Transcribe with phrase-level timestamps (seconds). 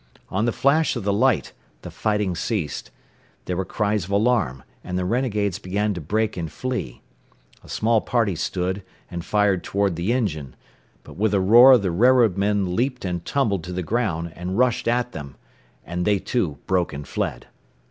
[0.29, 1.53] On the flash of the light
[1.83, 2.89] the fighting ceased.
[3.45, 7.03] There were cries of alarm, and the renegades began to break and flee.
[7.63, 10.55] A small party stood, and fired toward the engine.
[11.03, 15.11] But with a roar the railroadmen leaped and tumbled to the ground, and rushed at
[15.11, 15.35] them,
[15.85, 17.45] and they too broke and fled.